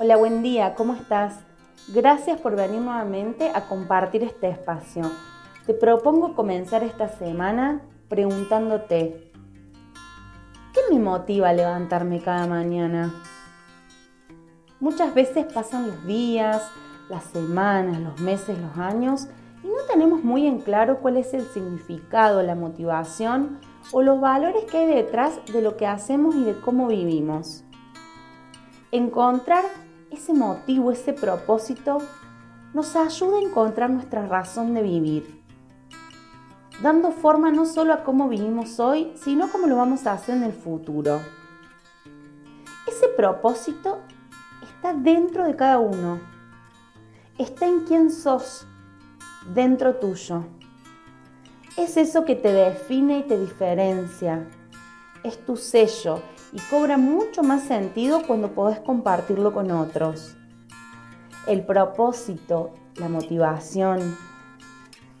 [0.00, 1.40] Hola, buen día, ¿cómo estás?
[1.88, 5.10] Gracias por venir nuevamente a compartir este espacio.
[5.66, 9.32] Te propongo comenzar esta semana preguntándote,
[10.72, 13.12] ¿qué me motiva a levantarme cada mañana?
[14.78, 16.62] Muchas veces pasan los días,
[17.08, 19.26] las semanas, los meses, los años
[19.64, 23.58] y no tenemos muy en claro cuál es el significado, la motivación
[23.90, 27.64] o los valores que hay detrás de lo que hacemos y de cómo vivimos.
[28.92, 29.64] Encontrar
[30.10, 31.98] ese motivo, ese propósito,
[32.74, 35.42] nos ayuda a encontrar nuestra razón de vivir,
[36.82, 40.44] dando forma no solo a cómo vivimos hoy, sino cómo lo vamos a hacer en
[40.44, 41.20] el futuro.
[42.86, 43.98] Ese propósito
[44.62, 46.20] está dentro de cada uno,
[47.38, 48.66] está en quién sos,
[49.54, 50.44] dentro tuyo.
[51.76, 54.46] Es eso que te define y te diferencia,
[55.22, 56.20] es tu sello,
[56.52, 60.36] y cobra mucho más sentido cuando podés compartirlo con otros.
[61.46, 64.16] El propósito, la motivación,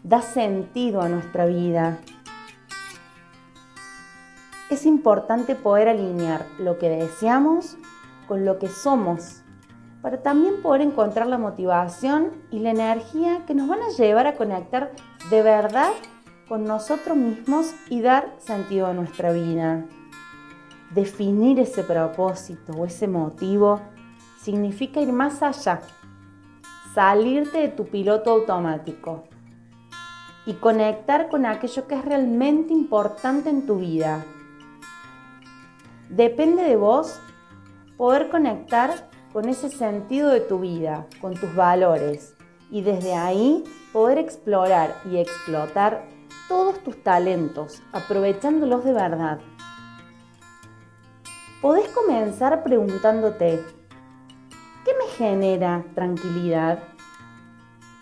[0.02, 1.98] da sentido a nuestra vida.
[4.70, 7.76] Es importante poder alinear lo que deseamos
[8.26, 9.42] con lo que somos
[10.02, 14.34] para también poder encontrar la motivación y la energía que nos van a llevar a
[14.34, 14.92] conectar
[15.30, 15.90] de verdad
[16.48, 19.84] con nosotros mismos y dar sentido a nuestra vida.
[20.94, 23.80] Definir ese propósito o ese motivo
[24.40, 25.82] significa ir más allá,
[26.94, 29.24] salirte de tu piloto automático
[30.46, 34.24] y conectar con aquello que es realmente importante en tu vida.
[36.08, 37.20] Depende de vos
[37.98, 42.34] poder conectar con ese sentido de tu vida, con tus valores
[42.70, 46.06] y desde ahí poder explorar y explotar
[46.48, 49.38] todos tus talentos, aprovechándolos de verdad.
[51.60, 53.64] Podés comenzar preguntándote,
[54.84, 56.78] ¿qué me genera tranquilidad?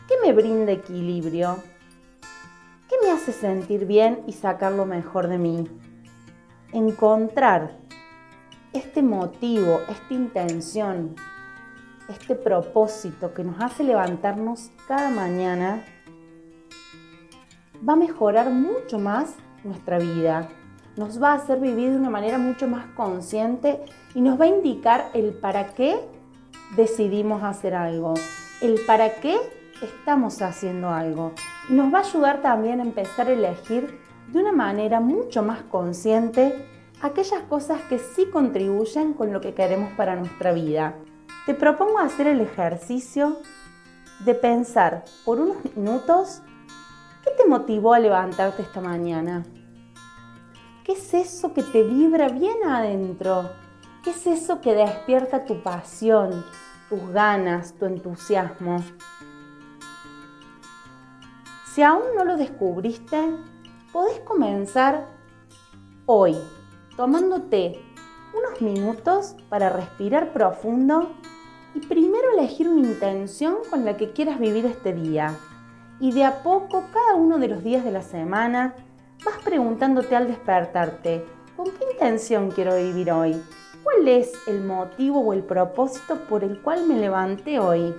[0.07, 1.57] ¿Qué me brinda equilibrio?
[2.87, 5.65] ¿Qué me hace sentir bien y sacar lo mejor de mí?
[6.73, 7.79] Encontrar
[8.75, 11.17] este motivo, esta intención,
[12.11, 15.83] este propósito que nos hace levantarnos cada mañana
[17.89, 20.51] va a mejorar mucho más nuestra vida,
[20.97, 23.81] nos va a hacer vivir de una manera mucho más consciente
[24.15, 26.01] y nos va a indicar el para qué
[26.75, 28.15] decidimos hacer algo,
[28.61, 29.37] el para qué
[29.83, 31.33] estamos haciendo algo.
[31.69, 34.01] Y nos va a ayudar también a empezar a elegir
[34.33, 36.67] de una manera mucho más consciente
[37.03, 40.95] aquellas cosas que sí contribuyen con lo que queremos para nuestra vida.
[41.45, 43.37] Te propongo hacer el ejercicio
[44.25, 46.41] de pensar por unos minutos
[47.23, 49.45] qué te motivó a levantarte esta mañana.
[50.87, 53.51] ¿Qué es eso que te vibra bien adentro?
[54.05, 56.45] ¿Qué es eso que despierta tu pasión,
[56.89, 58.77] tus ganas, tu entusiasmo?
[61.75, 63.21] Si aún no lo descubriste,
[63.93, 65.09] podés comenzar
[66.07, 66.37] hoy,
[66.97, 67.83] tomándote
[68.33, 71.11] unos minutos para respirar profundo
[71.75, 75.37] y primero elegir una intención con la que quieras vivir este día.
[75.99, 78.77] Y de a poco, cada uno de los días de la semana,
[79.25, 81.25] vas preguntándote al despertarte,
[81.57, 83.43] ¿con qué intención quiero vivir hoy?
[83.83, 87.95] ¿Cuál es el motivo o el propósito por el cual me levanté hoy?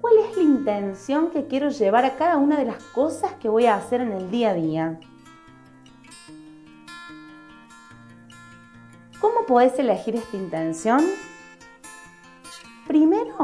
[0.00, 3.66] ¿Cuál es la intención que quiero llevar a cada una de las cosas que voy
[3.66, 5.00] a hacer en el día a día?
[9.20, 11.04] ¿Cómo podés elegir esta intención?
[12.86, 13.36] Primero,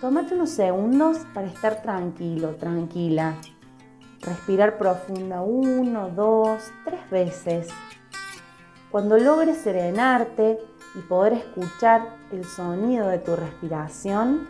[0.00, 3.36] tómate unos segundos para estar tranquilo, tranquila.
[4.20, 7.68] Respirar profunda uno, dos, tres veces.
[8.90, 10.58] Cuando logres serenarte
[10.94, 14.48] y poder escuchar el sonido de tu respiración,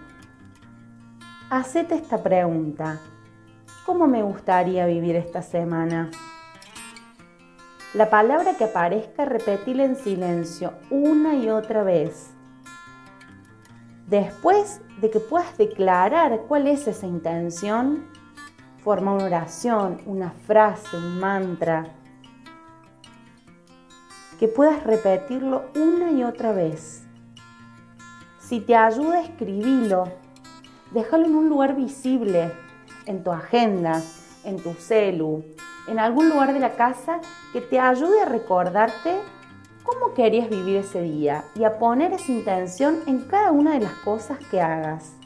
[1.51, 3.01] hacete esta pregunta.
[3.87, 6.11] ¿Cómo me gustaría vivir esta semana?
[7.93, 12.31] La palabra que aparezca, repetila en silencio una y otra vez.
[14.07, 18.07] Después de que puedas declarar cuál es esa intención,
[18.83, 21.87] forma una oración, una frase, un mantra,
[24.39, 27.05] que puedas repetirlo una y otra vez.
[28.41, 30.05] Si te ayuda, escribilo,
[30.93, 32.53] déjalo en un lugar visible,
[33.07, 34.03] en tu agenda,
[34.45, 35.45] en tu celu,
[35.87, 37.21] en algún lugar de la casa
[37.53, 39.21] que te ayude a recordarte
[39.83, 43.93] cómo querías vivir ese día y a poner esa intención en cada una de las
[43.95, 45.20] cosas que hagas.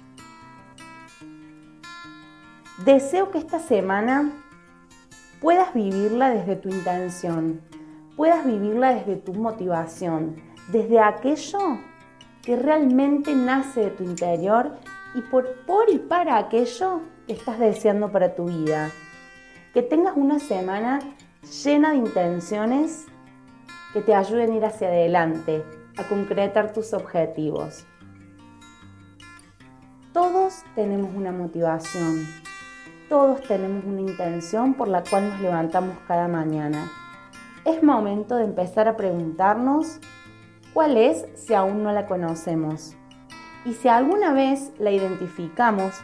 [2.79, 4.32] Deseo que esta semana
[5.41, 7.61] puedas vivirla desde tu intención,
[8.17, 10.43] puedas vivirla desde tu motivación,
[10.73, 11.79] desde aquello
[12.43, 14.73] que realmente nace de tu interior
[15.15, 15.47] y por,
[15.93, 18.91] y para aquello que estás deseando para tu vida.
[19.73, 20.99] Que tengas una semana
[21.62, 23.06] llena de intenciones
[23.93, 25.62] que te ayuden a ir hacia adelante,
[25.97, 27.87] a concretar tus objetivos.
[30.12, 32.27] Todos tenemos una motivación,
[33.09, 36.91] todos tenemos una intención por la cual nos levantamos cada mañana.
[37.65, 40.01] Es momento de empezar a preguntarnos
[40.73, 42.95] cuál es si aún no la conocemos.
[43.65, 45.95] Y si alguna vez la identificamos,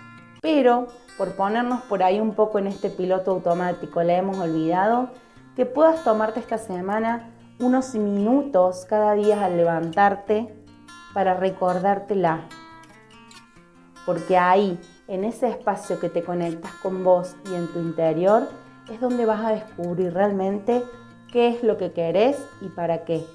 [0.40, 0.86] pero
[1.18, 5.10] por ponernos por ahí un poco en este piloto automático la hemos olvidado,
[5.54, 10.54] que puedas tomarte esta semana unos minutos cada día al levantarte
[11.12, 12.46] para recordártela.
[14.06, 18.48] Porque ahí, en ese espacio que te conectas con vos y en tu interior,
[18.88, 20.84] es donde vas a descubrir realmente
[21.32, 23.26] qué es lo que querés y para qué.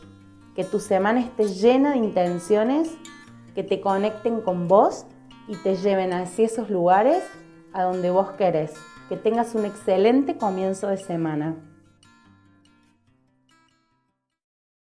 [0.56, 2.98] Que tu semana esté llena de intenciones
[3.54, 5.06] que te conecten con vos
[5.50, 7.22] y te lleven hacia esos lugares
[7.74, 8.74] a donde vos querés.
[9.10, 11.56] Que tengas un excelente comienzo de semana.